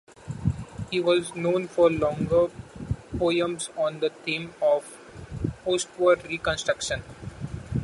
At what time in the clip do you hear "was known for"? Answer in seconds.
0.99-1.91